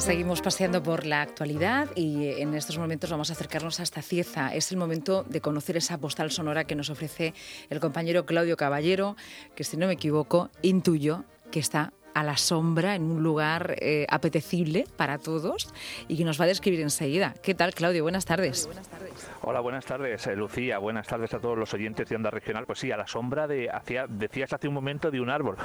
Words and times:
Seguimos 0.00 0.40
paseando 0.40 0.82
por 0.82 1.04
la 1.04 1.20
actualidad 1.20 1.90
y 1.94 2.28
en 2.40 2.54
estos 2.54 2.78
momentos 2.78 3.10
vamos 3.10 3.28
a 3.28 3.34
acercarnos 3.34 3.80
hasta 3.80 4.00
Cieza. 4.00 4.54
Es 4.54 4.72
el 4.72 4.78
momento 4.78 5.24
de 5.24 5.42
conocer 5.42 5.76
esa 5.76 5.98
postal 5.98 6.30
sonora 6.30 6.64
que 6.64 6.74
nos 6.74 6.88
ofrece 6.88 7.34
el 7.68 7.80
compañero 7.80 8.24
Claudio 8.24 8.56
Caballero, 8.56 9.16
que 9.54 9.62
si 9.62 9.76
no 9.76 9.86
me 9.86 9.92
equivoco, 9.92 10.48
intuyo 10.62 11.24
que 11.50 11.60
está 11.60 11.92
a 12.20 12.22
la 12.22 12.36
sombra 12.36 12.94
en 12.94 13.10
un 13.10 13.22
lugar 13.22 13.76
eh, 13.80 14.06
apetecible 14.10 14.84
para 14.98 15.16
todos 15.16 15.72
y 16.06 16.18
que 16.18 16.24
nos 16.24 16.38
va 16.38 16.44
a 16.44 16.48
describir 16.48 16.82
enseguida. 16.82 17.34
¿Qué 17.42 17.54
tal, 17.54 17.72
Claudio? 17.72 18.02
Buenas 18.02 18.26
tardes. 18.26 18.66
buenas 18.66 18.88
tardes. 18.88 19.30
Hola, 19.40 19.60
buenas 19.60 19.86
tardes, 19.86 20.26
eh, 20.26 20.36
Lucía. 20.36 20.76
Buenas 20.78 21.06
tardes 21.06 21.32
a 21.32 21.38
todos 21.38 21.56
los 21.56 21.72
oyentes 21.72 22.06
de 22.10 22.16
Onda 22.16 22.30
Regional. 22.30 22.66
Pues 22.66 22.78
sí, 22.78 22.92
a 22.92 22.98
la 22.98 23.06
sombra 23.06 23.46
de, 23.46 23.70
hacía, 23.70 24.04
decías 24.06 24.52
hace 24.52 24.68
un 24.68 24.74
momento 24.74 25.10
de 25.10 25.18
un 25.18 25.30
árbol, 25.30 25.56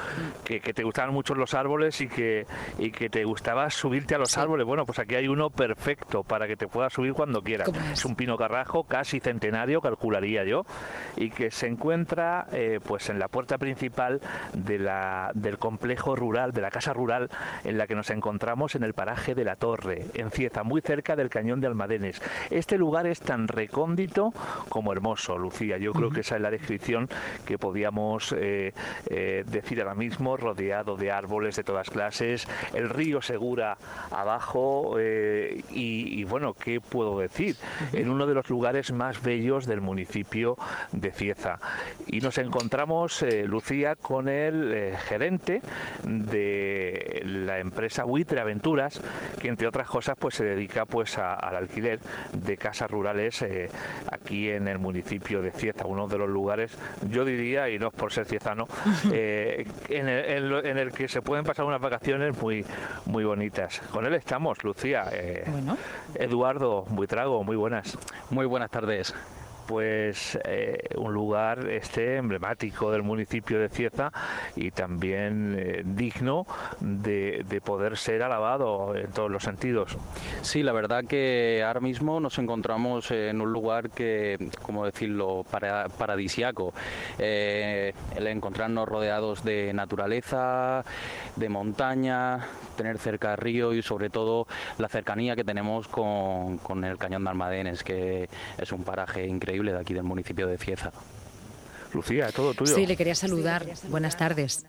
que, 0.44 0.60
te 0.60 0.82
gustaban 0.82 1.12
mucho 1.12 1.34
los 1.34 1.52
árboles 1.52 2.00
y 2.00 2.08
que, 2.08 2.46
y 2.78 2.90
que 2.90 3.10
te 3.10 3.24
gustaba 3.24 3.68
subirte 3.68 4.14
a 4.14 4.18
los 4.18 4.38
árboles. 4.38 4.66
Bueno, 4.66 4.86
pues 4.86 4.98
aquí 4.98 5.14
hay 5.14 5.28
uno 5.28 5.50
perfecto 5.50 6.22
para 6.22 6.46
que 6.46 6.56
te 6.56 6.68
puedas 6.68 6.94
subir 6.94 7.12
cuando 7.12 7.42
quieras. 7.42 7.70
Es? 7.92 8.06
un 8.06 8.16
pino 8.16 8.38
carrajo 8.38 8.84
casi 8.84 9.20
centenario, 9.20 9.82
calcularía 9.82 10.44
yo, 10.44 10.62
y 11.16 11.28
que 11.28 11.50
se 11.50 11.66
encuentra 11.66 12.46
eh, 12.52 12.80
pues 12.82 13.10
en 13.10 13.18
la 13.18 13.28
puerta 13.28 13.58
principal 13.58 14.22
de 14.54 14.78
la, 14.78 15.32
del 15.34 15.58
complejo 15.58 16.16
rural, 16.16 16.45
de 16.52 16.60
la 16.62 16.70
casa 16.70 16.92
rural 16.92 17.30
en 17.64 17.78
la 17.78 17.86
que 17.86 17.94
nos 17.94 18.10
encontramos 18.10 18.74
en 18.74 18.82
el 18.82 18.94
paraje 18.94 19.34
de 19.34 19.44
la 19.44 19.56
Torre, 19.56 20.06
en 20.14 20.30
Cieza, 20.30 20.62
muy 20.62 20.80
cerca 20.80 21.16
del 21.16 21.28
cañón 21.28 21.60
de 21.60 21.66
Almadenes. 21.66 22.20
Este 22.50 22.78
lugar 22.78 23.06
es 23.06 23.20
tan 23.20 23.48
recóndito 23.48 24.32
como 24.68 24.92
hermoso, 24.92 25.38
Lucía. 25.38 25.78
Yo 25.78 25.92
creo 25.92 26.10
que 26.10 26.20
esa 26.20 26.36
es 26.36 26.42
la 26.42 26.50
descripción 26.50 27.08
que 27.44 27.58
podíamos 27.58 28.32
eh, 28.32 28.72
eh, 29.08 29.44
decir 29.46 29.80
ahora 29.80 29.94
mismo, 29.94 30.36
rodeado 30.36 30.96
de 30.96 31.12
árboles 31.12 31.56
de 31.56 31.64
todas 31.64 31.90
clases, 31.90 32.46
el 32.74 32.88
río 32.88 33.22
Segura 33.22 33.76
abajo 34.10 34.96
eh, 34.98 35.62
y, 35.70 36.24
bueno, 36.24 36.54
¿qué 36.54 36.80
puedo 36.80 37.18
decir? 37.18 37.56
En 37.92 38.10
uno 38.10 38.26
de 38.26 38.34
los 38.34 38.48
lugares 38.48 38.92
más 38.92 39.22
bellos 39.22 39.66
del 39.66 39.80
municipio 39.80 40.56
de 40.92 41.10
Cieza. 41.10 41.58
Y 42.06 42.20
nos 42.20 42.38
encontramos, 42.38 43.24
Lucía, 43.44 43.96
con 43.96 44.28
el 44.28 44.96
gerente 44.96 45.62
de 46.30 47.22
la 47.24 47.58
empresa 47.58 48.04
Buitre 48.04 48.40
Aventuras, 48.40 49.00
que 49.40 49.48
entre 49.48 49.66
otras 49.66 49.88
cosas 49.88 50.16
pues 50.18 50.34
se 50.34 50.44
dedica 50.44 50.84
pues 50.84 51.18
al 51.18 51.56
alquiler 51.56 52.00
de 52.32 52.56
casas 52.56 52.90
rurales 52.90 53.44
aquí 54.10 54.50
en 54.50 54.68
el 54.68 54.78
municipio 54.78 55.42
de 55.42 55.50
Cieza, 55.50 55.86
uno 55.86 56.06
de 56.08 56.18
los 56.18 56.28
lugares, 56.28 56.76
yo 57.08 57.24
diría, 57.24 57.68
y 57.68 57.78
no 57.78 57.88
es 57.88 57.94
por 57.94 58.12
ser 58.12 58.26
ciezano, 58.26 58.66
eh, 59.12 59.66
en, 59.88 60.08
el, 60.08 60.92
que 60.92 61.08
se 61.08 61.22
pueden 61.22 61.44
pasar 61.44 61.64
unas 61.64 61.80
vacaciones 61.80 62.36
muy, 62.40 62.64
muy 63.06 63.24
bonitas. 63.24 63.80
Con 63.90 64.06
él 64.06 64.14
estamos, 64.14 64.62
Lucía. 64.64 65.04
Eh, 65.12 65.44
Eduardo 66.14 66.84
Buitrago, 66.88 67.44
muy 67.44 67.56
buenas. 67.56 67.96
Muy 68.30 68.46
buenas 68.46 68.70
tardes 68.70 69.14
pues 69.66 70.38
eh, 70.44 70.88
un 70.96 71.12
lugar 71.12 71.68
este 71.70 72.16
emblemático 72.16 72.90
del 72.90 73.02
municipio 73.02 73.58
de 73.58 73.68
Cieza 73.68 74.12
y 74.54 74.70
también 74.70 75.56
eh, 75.58 75.82
digno 75.84 76.46
de, 76.80 77.44
poder 77.64 77.96
ser 77.96 78.22
alabado 78.22 78.94
en 78.94 79.10
todos 79.10 79.30
los 79.30 79.42
sentidos. 79.42 79.96
Sí, 80.42 80.62
la 80.62 80.72
verdad 80.72 81.04
que 81.04 81.64
ahora 81.66 81.80
mismo 81.80 82.20
nos 82.20 82.38
encontramos 82.38 83.10
en 83.10 83.40
un 83.40 83.52
lugar 83.52 83.90
que, 83.90 84.50
como 84.62 84.84
decirlo, 84.84 85.44
para, 85.50 85.88
paradisiaco. 85.88 86.72
Eh, 87.18 87.92
el 88.14 88.26
encontrarnos 88.28 88.86
rodeados 88.88 89.42
de 89.42 89.72
naturaleza, 89.72 90.84
de 91.34 91.48
montaña, 91.48 92.46
tener 92.76 92.98
cerca 92.98 93.32
el 93.32 93.38
río 93.38 93.72
y 93.72 93.82
sobre 93.82 94.10
todo 94.10 94.46
la 94.78 94.88
cercanía 94.88 95.34
que 95.34 95.44
tenemos 95.44 95.88
con, 95.88 96.58
con 96.58 96.84
el 96.84 96.98
Cañón 96.98 97.24
de 97.24 97.30
Almadenes, 97.30 97.82
que 97.82 98.28
es 98.58 98.72
un 98.72 98.84
paraje 98.84 99.26
increíble 99.26 99.55
de 99.64 99.78
aquí 99.78 99.94
del 99.94 100.04
municipio 100.04 100.46
de 100.46 100.58
Cieza. 100.58 100.92
Lucía, 101.92 102.30
todo 102.32 102.54
tuyo. 102.54 102.74
Sí, 102.74 102.86
le 102.86 102.96
quería 102.96 103.14
saludar. 103.14 103.66
Buenas 103.88 104.16
tardes. 104.16 104.66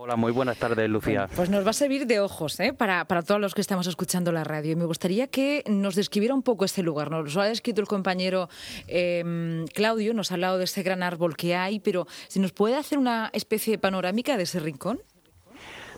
Hola, 0.00 0.14
muy 0.14 0.30
buenas 0.30 0.56
tardes, 0.58 0.88
Lucía. 0.88 1.28
pues 1.34 1.50
nos 1.50 1.66
va 1.66 1.70
a 1.70 1.72
servir 1.72 2.06
de 2.06 2.20
ojos 2.20 2.60
¿eh? 2.60 2.72
para, 2.72 3.06
para, 3.06 3.22
todos 3.22 3.40
los 3.40 3.52
que 3.52 3.60
estamos 3.60 3.88
escuchando 3.88 4.30
la 4.30 4.44
radio. 4.44 4.72
Y 4.72 4.76
me 4.76 4.84
gustaría 4.84 5.26
que 5.26 5.64
nos 5.66 5.96
describiera 5.96 6.34
un 6.34 6.42
poco 6.42 6.64
este 6.64 6.84
lugar. 6.84 7.10
Nos 7.10 7.34
lo 7.34 7.40
ha 7.40 7.46
descrito 7.46 7.80
el 7.80 7.88
compañero 7.88 8.48
em, 8.86 9.66
Claudio, 9.66 10.14
nos 10.14 10.30
ha 10.30 10.34
hablado 10.34 10.58
de 10.58 10.64
ese 10.64 10.84
gran 10.84 11.02
árbol 11.02 11.36
que 11.36 11.56
hay, 11.56 11.80
pero 11.80 12.06
si 12.28 12.38
nos 12.38 12.52
puede 12.52 12.76
hacer 12.76 12.96
una 12.96 13.30
especie 13.32 13.72
de 13.72 13.78
panorámica 13.78 14.36
de 14.36 14.44
ese 14.44 14.60
rincón. 14.60 15.00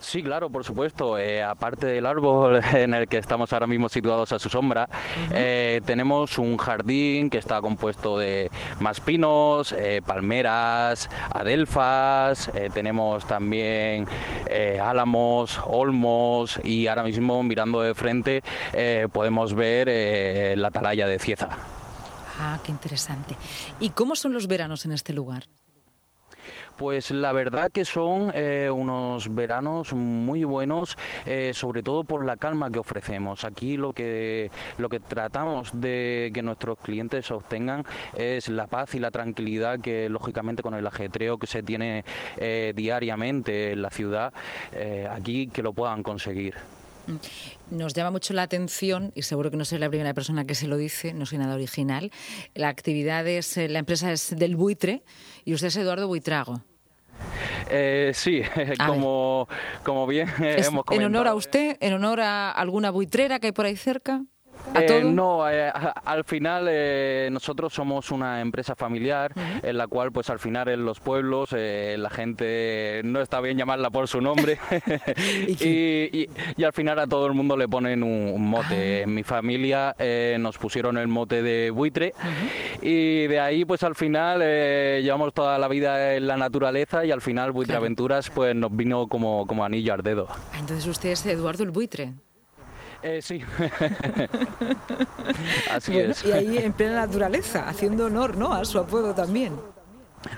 Sí, 0.01 0.23
claro, 0.23 0.51
por 0.51 0.65
supuesto. 0.65 1.19
Eh, 1.19 1.43
aparte 1.43 1.87
del 1.87 2.07
árbol 2.07 2.61
en 2.75 2.95
el 2.95 3.07
que 3.07 3.19
estamos 3.19 3.53
ahora 3.53 3.67
mismo 3.67 3.89
situados 3.89 4.33
a 4.33 4.39
su 4.39 4.49
sombra, 4.49 4.89
eh, 5.31 5.81
tenemos 5.85 6.39
un 6.39 6.57
jardín 6.57 7.31
que 7.31 7.39
está 7.39 7.61
compuesto 7.61 8.19
de 8.19 8.51
más 8.81 9.01
pinos, 9.01 9.73
eh, 9.73 10.01
palmeras, 10.05 11.09
adelfas, 11.33 12.51
tenemos 12.73 13.27
también 13.27 14.07
álamos, 14.83 15.61
olmos 15.65 16.59
y 16.65 16.87
ahora 16.87 17.03
mismo 17.03 17.43
mirando 17.43 17.83
de 17.83 17.95
frente 17.95 18.43
podemos 19.13 19.55
ver 19.55 20.57
la 20.57 20.69
atalaya 20.69 21.07
de 21.07 21.19
Cieza. 21.19 21.49
Ah, 22.39 22.59
qué 22.65 22.73
interesante. 22.73 23.37
¿Y 23.79 23.91
cómo 23.91 24.17
son 24.17 24.33
los 24.33 24.47
veranos 24.47 24.85
en 24.85 24.93
este 24.93 25.13
lugar? 25.13 25.45
Pues 26.81 27.11
la 27.11 27.33
verdad 27.33 27.71
que 27.71 27.85
son 27.85 28.33
eh, 28.35 28.71
unos 28.71 29.35
veranos 29.35 29.93
muy 29.93 30.45
buenos, 30.45 30.97
eh, 31.27 31.53
sobre 31.53 31.83
todo 31.83 32.05
por 32.05 32.25
la 32.25 32.39
calma 32.39 32.71
que 32.71 32.79
ofrecemos. 32.79 33.45
Aquí 33.45 33.77
lo 33.77 33.93
que, 33.93 34.51
lo 34.79 34.89
que 34.89 34.99
tratamos 34.99 35.73
de 35.75 36.31
que 36.33 36.43
nuestros 36.43 36.79
clientes 36.79 37.31
obtengan 37.33 37.85
es 38.17 38.49
la 38.49 38.67
paz 38.67 38.95
y 38.95 38.99
la 38.99 39.11
tranquilidad 39.11 39.79
que 39.79 40.09
lógicamente 40.09 40.63
con 40.63 40.73
el 40.73 40.87
ajetreo 40.87 41.37
que 41.37 41.47
se 41.47 41.63
tiene 41.63 42.03
eh, 42.39 42.73
diariamente 42.75 43.73
en 43.73 43.83
la 43.83 43.91
ciudad, 43.91 44.33
aquí 45.11 45.49
que 45.49 45.63
lo 45.63 45.75
puedan 45.75 46.03
conseguir. 46.03 46.55
Nos 47.71 47.93
llama 47.93 48.11
mucho 48.11 48.33
la 48.33 48.43
atención, 48.43 49.13
y 49.15 49.21
seguro 49.21 49.51
que 49.51 49.59
no 49.59 49.67
soy 49.67 49.81
la 49.81 49.91
primera 49.91 50.15
persona 50.15 50.47
que 50.47 50.55
se 50.55 50.67
lo 50.67 50.79
dice, 50.79 51.13
no 51.13 51.27
soy 51.27 51.37
nada 51.37 51.57
original, 51.57 52.11
la 52.55 52.69
actividad 52.69 53.27
es, 53.27 53.59
la 53.59 53.81
empresa 53.81 54.11
es 54.13 54.35
del 54.35 54.57
buitre 54.57 55.03
y 55.45 55.53
usted 55.53 55.67
es 55.67 55.77
Eduardo 55.77 56.07
Buitrago. 56.07 56.63
Eh, 57.71 58.13
sí, 58.15 58.43
como, 58.87 59.49
como 59.85 60.07
bien 60.07 60.29
hemos 60.39 60.85
comentado. 60.85 60.97
¿En 60.97 61.05
honor 61.05 61.29
a 61.29 61.35
usted? 61.35 61.77
¿En 61.81 61.93
honor 61.93 62.21
a 62.21 62.51
alguna 62.51 62.91
buitrera 62.91 63.39
que 63.39 63.49
hay 63.49 63.53
por 63.53 63.67
ahí 63.67 63.77
cerca? 63.77 64.25
Eh, 64.75 65.03
no, 65.05 65.49
eh, 65.51 65.71
al 66.05 66.25
final 66.25 66.67
eh, 66.69 67.29
nosotros 67.33 67.73
somos 67.73 68.11
una 68.11 68.41
empresa 68.41 68.75
familiar 68.75 69.33
en 69.63 69.77
la 69.77 69.87
cual 69.87 70.13
pues 70.13 70.31
al 70.31 70.39
final 70.39 70.69
en 70.69 70.85
los 70.85 71.01
pueblos 71.01 71.53
la 71.53 72.11
gente 72.11 73.01
no 73.05 73.21
está 73.21 73.41
bien 73.41 73.59
llamarla 73.59 73.91
por 73.91 74.09
su 74.09 74.21
nombre 74.21 74.59
y, 75.49 76.29
al 76.65 76.73
final 76.73 76.99
a 76.99 77.07
todo 77.07 77.27
el 77.27 77.33
mundo 77.33 77.57
le 77.57 77.69
ponen 77.69 78.03
un, 78.03 78.49
mote. 78.49 79.01
Ah. 79.01 79.03
En 79.03 79.15
mi 79.15 79.23
familia 79.23 79.95
nos 80.39 80.59
pusieron 80.59 80.99
el 80.99 81.09
mote 81.09 81.43
de 81.43 81.71
buitre 81.71 82.15
y 82.81 83.27
de 83.27 83.41
ahí 83.41 83.65
pues 83.65 83.83
al 83.83 83.95
final 83.95 84.41
llevamos 84.41 85.35
toda 85.35 85.59
la 85.59 85.69
vida 85.69 86.15
en 86.15 86.27
la 86.27 86.37
naturaleza 86.37 87.05
y 87.05 87.11
al 87.11 87.21
final 87.21 87.53
Buitre 87.53 87.77
Aventuras 87.77 88.31
pues 88.31 88.55
nos 88.55 88.75
vino 88.75 89.07
como, 89.09 89.47
como 89.47 89.65
anillo 89.65 89.95
al 89.95 90.03
dedo. 90.03 90.29
Entonces 90.59 90.87
usted 90.87 91.11
es 91.11 91.27
Eduardo 91.27 91.65
el 91.65 91.71
Buitre. 91.71 92.15
Eh, 93.03 93.23
sí. 93.23 93.41
Así 95.71 95.99
es. 95.99 96.25
Y 96.25 96.33
ahí 96.33 96.59
en 96.59 96.73
plena 96.73 97.07
naturaleza, 97.07 97.69
haciendo 97.69 98.07
honor 98.07 98.37
¿no? 98.37 98.53
a 98.53 98.65
su 98.65 98.79
apodo 98.79 99.15
también. 99.15 99.55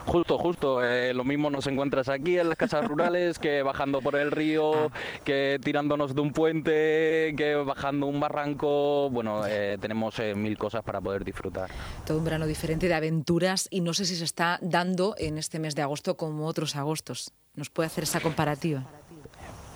Justo, 0.06 0.38
justo. 0.38 0.84
Eh, 0.84 1.12
lo 1.12 1.24
mismo 1.24 1.50
nos 1.50 1.66
encuentras 1.66 2.08
aquí 2.08 2.38
en 2.38 2.48
las 2.48 2.56
casas 2.56 2.86
rurales 2.86 3.38
que 3.38 3.62
bajando 3.62 4.00
por 4.00 4.16
el 4.16 4.30
río, 4.30 4.92
que 5.24 5.58
tirándonos 5.62 6.14
de 6.14 6.20
un 6.20 6.32
puente, 6.32 7.34
que 7.36 7.56
bajando 7.56 8.06
un 8.06 8.20
barranco. 8.20 9.10
Bueno, 9.10 9.46
eh, 9.46 9.78
tenemos 9.80 10.18
eh, 10.18 10.34
mil 10.34 10.56
cosas 10.56 10.84
para 10.84 11.00
poder 11.00 11.24
disfrutar. 11.24 11.70
Todo 12.06 12.18
un 12.18 12.24
verano 12.24 12.46
diferente 12.46 12.88
de 12.88 12.94
aventuras 12.94 13.66
y 13.70 13.80
no 13.80 13.94
sé 13.94 14.04
si 14.04 14.14
se 14.14 14.24
está 14.24 14.58
dando 14.62 15.14
en 15.18 15.38
este 15.38 15.58
mes 15.58 15.74
de 15.74 15.82
agosto 15.82 16.16
como 16.16 16.46
otros 16.46 16.76
agostos. 16.76 17.32
¿Nos 17.54 17.68
puede 17.68 17.88
hacer 17.88 18.04
esa 18.04 18.20
comparativa? 18.20 18.84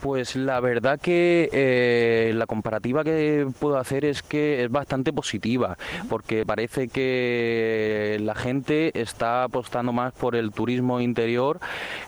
Pues 0.00 0.36
la 0.36 0.60
verdad 0.60 1.00
que 1.00 1.48
eh, 1.52 2.32
la 2.34 2.46
comparativa 2.46 3.02
que 3.02 3.46
puedo 3.58 3.78
hacer 3.78 4.04
es 4.04 4.22
que 4.22 4.62
es 4.64 4.70
bastante 4.70 5.12
positiva, 5.12 5.76
porque 6.08 6.44
parece 6.44 6.88
que 6.88 8.18
la 8.20 8.34
gente 8.34 9.00
está 9.00 9.44
apostando 9.44 9.92
más 9.92 10.12
por 10.12 10.36
el 10.36 10.52
turismo 10.52 11.00
interior 11.00 11.60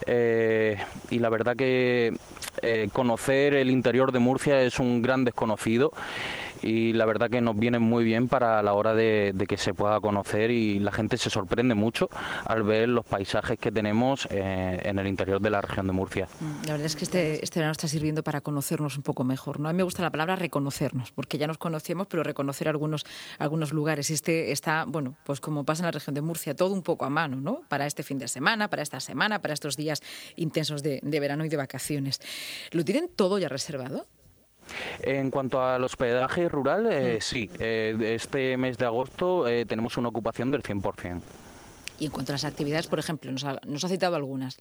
eh, 0.07 0.79
y 1.11 1.19
la 1.19 1.29
verdad 1.29 1.57
que 1.57 2.15
eh, 2.63 2.89
conocer 2.93 3.55
el 3.55 3.71
interior 3.71 4.13
de 4.13 4.19
Murcia 4.19 4.61
es 4.63 4.79
un 4.79 5.03
gran 5.03 5.25
desconocido 5.25 5.93
y 6.63 6.93
la 6.93 7.07
verdad 7.07 7.31
que 7.31 7.41
nos 7.41 7.57
viene 7.57 7.79
muy 7.79 8.05
bien 8.05 8.29
para 8.29 8.63
la 8.63 8.75
hora 8.75 8.95
de, 8.95 9.35
que 9.49 9.57
se 9.57 9.75
pueda 9.75 10.01
conocer 10.01 10.51
y 10.51 10.79
la 10.79 10.93
gente 10.93 11.17
se 11.17 11.31
sorprende 11.31 11.75
mucho 11.75 12.09
al 12.45 12.63
ver 12.63 12.89
los 12.89 13.05
paisajes 13.05 13.59
que 13.59 13.73
tenemos 13.73 14.29
eh, 14.31 14.81
en 14.83 14.99
el 14.99 15.07
interior 15.07 15.41
de 15.41 15.51
la 15.51 15.61
región 15.61 15.87
de 15.87 15.93
Murcia. 15.93 16.29
Mm, 16.41 16.67
la 16.67 16.73
verdad 16.73 16.87
es 16.87 16.97
que 16.97 17.05
este, 17.05 17.45
este 17.45 17.61
verano 17.61 17.73
está 17.73 17.89
sirviendo 17.89 18.23
para 18.23 18.41
conocernos 18.41 18.97
un 18.97 19.03
poco 19.03 19.25
mejor. 19.25 19.61
¿no? 19.61 19.69
A 19.69 19.73
mí 19.73 19.77
me 19.79 19.83
gusta 19.83 20.03
la 20.03 20.11
palabra 20.11 20.37
reconocernos, 20.37 21.13
porque 21.13 21.39
ya 21.39 21.47
nos 21.47 21.59
conocemos, 21.59 22.07
pero 22.09 22.23
reconocer 22.23 22.69
algunos, 22.69 23.05
algunos 23.39 23.73
lugares. 23.73 24.11
Este 24.11 24.53
está, 24.53 24.85
bueno, 24.87 25.17
pues 25.25 25.41
como 25.41 25.65
pasa 25.65 25.83
en 25.83 25.87
la 25.87 25.93
región 25.93 26.15
de 26.15 26.21
Murcia, 26.21 26.55
todo 26.55 26.75
un 26.75 26.83
poco 26.83 27.05
a 27.05 27.11
mano, 27.11 27.41
¿no? 27.41 27.63
Para 27.69 27.87
este 27.87 28.03
fin 28.03 28.19
de 28.19 28.29
semana, 28.29 28.69
para 28.69 28.83
esta 28.83 29.01
semana, 29.01 29.41
para 29.41 29.55
estos 29.55 29.77
días 29.77 30.03
intensos 30.37 30.83
de, 30.83 31.01
verano 31.03 31.45
y 31.45 31.49
de 31.49 31.57
vacaciones. 31.57 32.21
¿Lo 32.71 32.85
tienen 32.85 33.09
todo 33.15 33.39
ya 33.39 33.49
reservado? 33.49 34.07
En 35.03 35.31
cuanto 35.31 35.63
al 35.63 35.83
hospedaje 35.85 36.49
rural, 36.49 36.89
eh, 36.91 37.17
mm. 37.19 37.21
sí. 37.21 37.51
Eh, 37.59 38.15
este 38.15 38.57
mes 38.57 38.79
de 38.79 38.87
agosto 38.87 39.49
eh, 39.49 39.65
tenemos 39.65 39.97
una 39.97 40.09
ocupación 40.09 40.51
del 40.51 40.63
100%. 40.63 41.21
Y 42.01 42.07
en 42.07 42.13
cuanto 42.13 42.33
a 42.33 42.35
las 42.35 42.45
actividades, 42.45 42.87
por 42.87 42.99
ejemplo, 42.99 43.33
nos 43.33 43.45
ha, 43.45 43.61
nos 43.67 43.85
ha 43.85 43.89
citado 43.89 44.17
algunas. 44.17 44.59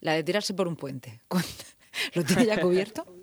La 0.00 0.14
de 0.14 0.24
tirarse 0.24 0.54
por 0.54 0.66
un 0.66 0.76
puente. 0.76 1.20
¿Lo 2.14 2.24
tiene 2.24 2.46
ya 2.46 2.60
cubierto? 2.60 3.04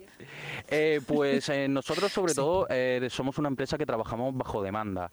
Eh, 0.70 1.00
pues 1.06 1.48
eh, 1.48 1.66
nosotros 1.66 2.12
sobre 2.12 2.34
todo 2.34 2.66
eh, 2.68 3.08
somos 3.10 3.38
una 3.38 3.48
empresa 3.48 3.78
que 3.78 3.86
trabajamos 3.86 4.36
bajo 4.36 4.62
demanda. 4.62 5.10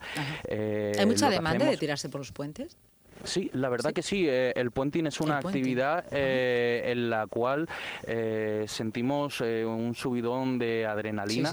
¿Hay 0.50 1.06
mucha 1.06 1.30
demanda 1.30 1.64
de 1.64 1.76
tirarse 1.76 2.08
por 2.08 2.20
los 2.20 2.32
puentes? 2.32 2.76
Sí, 3.24 3.50
la 3.52 3.68
verdad 3.68 3.92
que 3.92 4.02
sí. 4.02 4.26
Eh, 4.28 4.52
el 4.56 4.70
puenting 4.70 5.06
es 5.06 5.20
una 5.20 5.38
actividad 5.38 6.04
eh, 6.10 6.84
en 6.86 7.10
la 7.10 7.26
cual 7.26 7.68
eh, 8.06 8.64
sentimos 8.68 9.40
un 9.40 9.94
subidón 9.94 10.58
de 10.58 10.86
adrenalina 10.86 11.52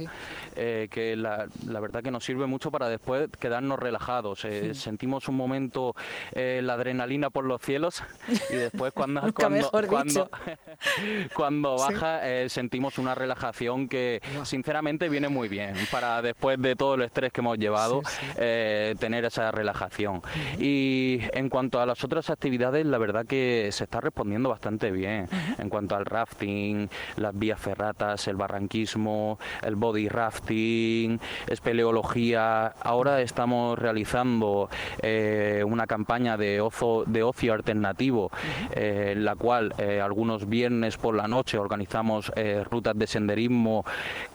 que 0.53 1.15
la, 1.17 1.47
verdad 1.79 2.03
que 2.03 2.11
nos 2.11 2.23
sirve 2.23 2.45
mucho 2.45 2.71
para 2.71 2.87
después 2.89 3.29
quedarnos 3.39 3.79
relajados. 3.79 4.45
Sentimos 4.73 5.27
un 5.27 5.35
momento 5.35 5.95
la 6.33 6.73
adrenalina 6.73 7.29
por 7.29 7.45
los 7.45 7.61
cielos 7.61 8.03
y 8.49 8.55
después 8.55 8.93
cuando 8.93 9.33
cuando, 9.33 10.29
cuando, 11.33 11.75
baja 11.77 12.21
sentimos 12.49 12.97
una 12.97 13.15
relajación 13.15 13.87
que 13.87 14.21
sinceramente 14.43 15.09
viene 15.09 15.29
muy 15.29 15.47
bien 15.47 15.75
para 15.91 16.21
después 16.21 16.61
de 16.61 16.75
todo 16.75 16.95
el 16.95 17.03
estrés 17.03 17.31
que 17.31 17.41
hemos 17.41 17.57
llevado 17.57 18.01
tener 18.35 19.25
esa 19.25 19.51
relajación. 19.51 20.21
Y 20.59 21.19
en 21.33 21.49
cuanto 21.53 21.63
cuanto 21.63 21.79
a 21.79 21.85
las 21.85 22.03
otras 22.03 22.29
actividades, 22.29 22.85
la 22.85 22.97
verdad 22.97 23.25
que 23.25 23.69
se 23.71 23.85
está 23.85 24.01
respondiendo 24.01 24.49
bastante 24.49 24.91
bien. 24.91 25.29
En 25.57 25.69
cuanto 25.69 25.95
al 25.95 26.05
rafting, 26.05 26.89
las 27.15 27.39
vías 27.39 27.57
ferratas, 27.57 28.27
el 28.27 28.35
barranquismo, 28.35 29.39
el 29.61 29.77
body 29.77 30.09
rafting, 30.09 31.17
espeleología. 31.47 32.65
Ahora 32.65 33.21
estamos 33.21 33.79
realizando 33.79 34.69
eh, 35.01 35.63
una 35.65 35.87
campaña 35.87 36.35
de, 36.35 36.59
ocio, 36.59 37.05
de 37.05 37.23
ocio 37.23 37.53
alternativo, 37.53 38.29
eh, 38.71 39.13
en 39.13 39.23
la 39.23 39.35
cual 39.35 39.73
eh, 39.77 40.01
algunos 40.01 40.49
viernes 40.49 40.97
por 40.97 41.15
la 41.15 41.29
noche 41.29 41.57
organizamos 41.57 42.29
rutas 42.69 42.97
de 42.97 43.07
senderismo 43.07 43.85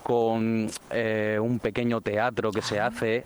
con 0.03 0.70
un 0.91 1.59
pequeño 1.59 2.00
teatro 2.00 2.53
que 2.53 2.62
se 2.62 2.81
hace 2.81 3.25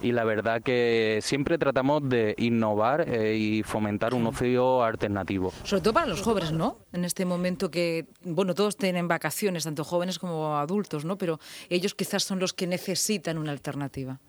y 0.00 0.12
la 0.12 0.24
verdad 0.24 0.62
que 0.62 1.20
siempre 1.22 1.58
tratamos 1.58 2.08
de 2.08 2.34
innovar 2.38 3.08
eh, 3.08 3.36
y 3.36 3.62
fomentar 3.62 4.14
un 4.14 4.26
ocio 4.26 4.82
alternativo. 4.82 5.52
Sobre 5.62 5.82
todo 5.82 5.94
para 5.94 6.06
los 6.06 6.22
jóvenes, 6.22 6.52
¿no? 6.52 6.78
En 6.92 7.04
este 7.04 7.24
momento 7.24 7.70
que, 7.70 8.06
bueno, 8.22 8.54
todos 8.54 8.76
tienen 8.76 9.08
vacaciones, 9.08 9.64
tanto 9.64 9.84
jóvenes 9.84 10.18
como 10.18 10.56
adultos, 10.56 11.04
¿no? 11.04 11.16
Pero 11.18 11.38
ellos 11.68 11.94
quizás 11.94 12.22
son 12.24 12.38
los 12.38 12.52
que 12.52 12.66
necesitan 12.66 13.38
una 13.38 13.52
alternativa. 13.52 14.20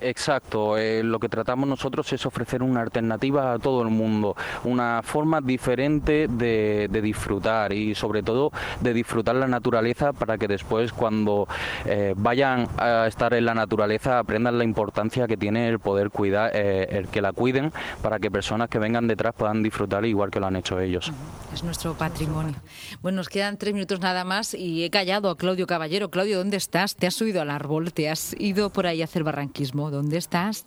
Exacto, 0.00 0.78
eh, 0.78 1.02
lo 1.02 1.18
que 1.18 1.28
tratamos 1.28 1.68
nosotros 1.68 2.12
es 2.12 2.24
ofrecer 2.24 2.62
una 2.62 2.82
alternativa 2.82 3.52
a 3.52 3.58
todo 3.58 3.82
el 3.82 3.88
mundo, 3.88 4.36
una 4.62 5.00
forma 5.02 5.40
diferente 5.40 6.28
de, 6.28 6.88
disfrutar 7.02 7.72
y 7.72 7.94
sobre 7.94 8.22
todo 8.22 8.50
de 8.80 8.92
disfrutar 8.92 9.36
la 9.36 9.46
naturaleza 9.46 10.12
para 10.12 10.36
que 10.36 10.48
después 10.48 10.92
cuando 10.92 11.46
eh, 11.84 12.14
vayan 12.16 12.68
a 12.76 13.06
estar 13.06 13.34
en 13.34 13.44
la 13.44 13.54
naturaleza 13.54 14.18
aprendan 14.18 14.58
la 14.58 14.64
importancia 14.64 15.26
que 15.26 15.36
tiene 15.36 15.68
el 15.68 15.78
poder 15.78 16.10
cuidar, 16.10 16.50
eh, 16.54 16.88
el 16.90 17.08
que 17.08 17.22
la 17.22 17.32
cuiden 17.32 17.72
para 18.02 18.18
que 18.18 18.30
personas 18.30 18.68
que 18.68 18.78
vengan 18.78 19.06
detrás 19.06 19.34
puedan 19.34 19.62
disfrutar 19.62 20.04
igual 20.04 20.30
que 20.30 20.40
lo 20.40 20.46
han 20.46 20.56
hecho 20.56 20.80
ellos. 20.80 21.12
Es 21.52 21.64
nuestro 21.64 21.94
patrimonio. 21.94 22.54
Bueno, 23.00 23.16
nos 23.16 23.28
quedan 23.28 23.56
tres 23.56 23.74
minutos 23.74 24.00
nada 24.00 24.24
más 24.24 24.54
y 24.54 24.84
he 24.84 24.90
callado 24.90 25.30
a 25.30 25.36
Claudio 25.36 25.66
Caballero. 25.66 26.10
Claudio, 26.10 26.38
¿dónde 26.38 26.56
estás? 26.56 26.94
¿Te 26.94 27.06
has 27.06 27.14
subido 27.14 27.40
al 27.42 27.50
árbol? 27.50 27.92
¿Te 27.92 28.10
has 28.10 28.34
ido 28.38 28.70
por 28.70 28.86
ahí 28.86 29.02
a 29.02 29.04
hacer 29.04 29.24
barranquismo? 29.24 29.87
¿Dónde 29.90 30.18
estás? 30.18 30.66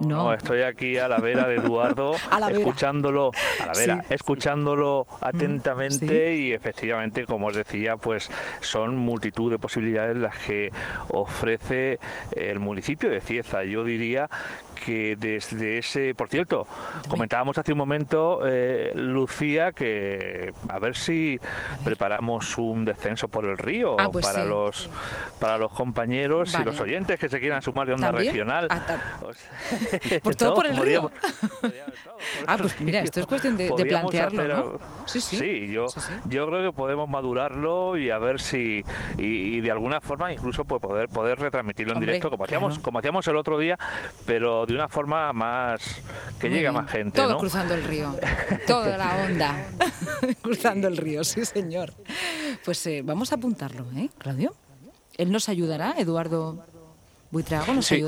No, 0.00 0.08
no, 0.08 0.34
estoy 0.34 0.62
aquí 0.62 0.98
a 0.98 1.08
la 1.08 1.18
vera 1.18 1.46
de 1.46 1.56
Eduardo, 1.56 2.14
escuchándolo, 2.50 3.30
a 3.62 3.66
la 3.66 3.72
vera, 3.72 4.04
escuchándolo 4.10 5.06
atentamente 5.20 6.34
y 6.36 6.52
efectivamente, 6.52 7.26
como 7.26 7.46
os 7.46 7.56
decía, 7.56 7.96
pues 7.96 8.28
son 8.60 8.96
multitud 8.96 9.52
de 9.52 9.58
posibilidades 9.58 10.16
las 10.16 10.36
que 10.38 10.72
ofrece 11.08 12.00
el 12.32 12.58
municipio 12.58 13.08
de 13.08 13.20
Cieza. 13.20 13.62
Yo 13.64 13.84
diría 13.84 14.28
que 14.74 15.16
desde 15.16 15.78
ese, 15.78 16.14
por 16.14 16.28
cierto, 16.28 16.66
comentábamos 17.08 17.56
hace 17.58 17.72
un 17.72 17.78
momento, 17.78 18.40
eh, 18.46 18.92
Lucía, 18.94 19.72
que 19.72 20.52
a 20.68 20.78
ver 20.78 20.96
si 20.96 21.38
preparamos 21.84 22.58
un 22.58 22.84
descenso 22.84 23.28
por 23.28 23.44
el 23.44 23.58
río 23.58 23.96
ah, 23.98 24.10
pues 24.10 24.26
para 24.26 24.44
los 24.44 24.88
para 25.38 25.58
los 25.58 25.72
compañeros 25.72 26.54
y 26.58 26.64
los 26.64 26.80
oyentes 26.80 27.18
que 27.18 27.28
se 27.28 27.40
quieran 27.40 27.62
sumar 27.62 27.86
de 27.86 27.94
onda 27.94 28.12
regional. 28.12 28.68
Ah, 28.70 28.98
por 30.22 30.34
todo 30.34 30.54
por 30.54 30.66
el 30.66 30.76
río. 30.76 31.10
ah, 32.46 32.56
pues 32.58 32.80
mira, 32.80 33.00
esto 33.00 33.20
es 33.20 33.26
cuestión 33.26 33.56
de, 33.56 33.70
plantearlo, 33.70 34.48
¿no? 34.48 34.78
Sí, 35.06 35.20
sí. 35.20 35.36
Sí, 35.36 35.68
yo, 35.68 35.86
yo 36.26 36.46
creo 36.46 36.70
que 36.70 36.76
podemos 36.76 37.08
madurarlo 37.08 37.96
y 37.96 38.10
a 38.10 38.18
ver 38.18 38.40
si 38.40 38.84
y, 39.18 39.60
de 39.60 39.70
alguna 39.70 40.00
forma 40.00 40.32
incluso 40.32 40.64
pues, 40.64 40.80
poder 40.80 41.08
poder 41.08 41.38
retransmitirlo 41.38 41.94
en 41.94 42.00
directo 42.00 42.30
como 42.30 42.44
hacíamos 42.44 42.78
como 42.78 42.98
hacíamos 42.98 43.26
el 43.28 43.36
otro 43.36 43.58
día, 43.58 43.78
pero 44.26 44.66
de 44.66 44.73
una 44.74 44.88
forma 44.88 45.32
más 45.32 45.80
que 46.40 46.48
llegue 46.48 46.68
a 46.68 46.72
más 46.72 46.90
gente. 46.90 47.20
Todo 47.20 47.38
cruzando 47.38 47.74
el 47.74 47.84
río, 47.84 48.14
toda 48.66 48.96
la 48.96 49.24
onda 49.24 49.66
cruzando 50.42 50.88
el 50.88 50.96
río, 50.96 51.24
sí 51.24 51.44
señor. 51.44 51.94
Pues 52.64 52.86
eh, 52.86 53.02
vamos 53.04 53.32
a 53.32 53.36
apuntarlo, 53.36 53.86
¿eh, 53.96 54.10
Claudio? 54.18 54.54
Él 55.16 55.30
nos 55.30 55.48
ayudará, 55.48 55.94
Eduardo 55.96 56.64
Buitrago, 57.34 57.74
¿nos 57.74 57.86
sí. 57.86 58.00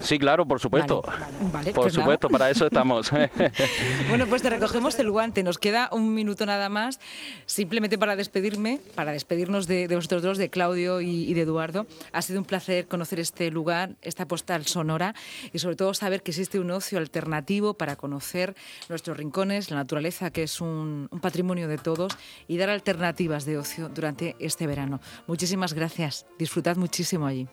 ¿Sí? 0.00 0.16
claro, 0.16 0.46
por 0.46 0.60
supuesto. 0.60 1.02
por 1.02 1.74
pues 1.74 1.92
supuesto, 1.92 2.28
para 2.28 2.50
eso 2.50 2.66
estamos. 2.66 3.10
bueno, 4.08 4.28
pues 4.28 4.42
te 4.42 4.50
recogemos 4.58 4.96
el 5.00 5.10
guante. 5.10 5.42
Nos 5.42 5.58
queda 5.58 5.88
un 5.90 6.14
minuto 6.14 6.46
nada 6.46 6.68
más, 6.68 7.00
simplemente 7.46 7.98
para 7.98 8.14
despedirme, 8.14 8.78
para 8.94 9.10
despedirnos 9.10 9.66
de, 9.66 9.88
vosotros 9.92 10.22
dos, 10.22 10.38
de 10.38 10.50
Claudio 10.50 11.00
y, 11.00 11.34
de 11.34 11.40
Eduardo. 11.40 11.88
Ha 12.12 12.22
sido 12.22 12.38
un 12.38 12.44
placer 12.44 12.86
conocer 12.86 13.18
este 13.18 13.50
lugar, 13.50 13.96
esta 14.02 14.28
postal 14.28 14.66
sonora 14.66 15.16
y 15.52 15.58
sobre 15.58 15.74
todo 15.74 15.92
saber 15.92 16.22
que 16.22 16.30
existe 16.30 16.60
un 16.60 16.70
ocio 16.70 16.98
alternativo 16.98 17.74
para 17.74 17.96
conocer 17.96 18.54
nuestros 18.88 19.16
rincones, 19.16 19.72
la 19.72 19.78
naturaleza, 19.78 20.30
que 20.30 20.44
es 20.44 20.60
un, 20.60 21.08
un 21.10 21.20
patrimonio 21.20 21.66
de 21.66 21.78
todos, 21.78 22.16
y 22.46 22.56
dar 22.56 22.70
alternativas 22.70 23.46
de 23.46 23.58
ocio 23.58 23.88
durante 23.88 24.36
este 24.38 24.68
verano. 24.68 25.00
Muchísimas 25.26 25.72
gracias. 25.72 26.24
Disfrutad 26.38 26.76
muchísimo 26.76 27.26
allí. 27.26 27.48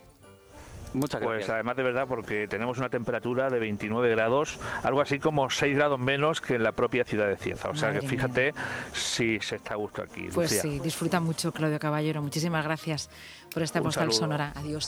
Muchas 0.93 1.21
pues 1.21 1.29
gracias. 1.29 1.45
Pues 1.48 1.50
además 1.50 1.77
de 1.77 1.83
verdad, 1.83 2.05
porque 2.07 2.48
tenemos 2.48 2.77
una 2.77 2.89
temperatura 2.89 3.50
de 3.50 3.60
29 3.60 4.10
grados, 4.10 4.60
algo 4.83 5.01
así 5.01 5.19
como 5.19 5.50
6 5.50 5.75
grados 5.75 6.00
menos 6.00 6.41
que 6.41 6.55
en 6.55 6.63
la 6.63 6.71
propia 6.74 7.03
ciudad 7.03 7.27
de 7.27 7.38
Cieza. 7.38 7.69
O 7.69 7.75
sea 7.75 7.91
que 7.91 8.01
fíjate 8.01 8.53
si 8.93 9.39
se 9.39 9.55
está 9.55 9.74
a 9.74 9.77
gusto 9.77 10.01
aquí. 10.01 10.27
Pues 10.33 10.51
sí, 10.51 10.79
disfruta 10.79 11.19
mucho, 11.19 11.51
Claudio 11.51 11.79
Caballero. 11.79 12.21
Muchísimas 12.21 12.63
gracias 12.63 13.10
por 13.53 13.63
esta 13.63 13.81
postal 13.81 14.12
sonora. 14.12 14.53
Adiós. 14.55 14.79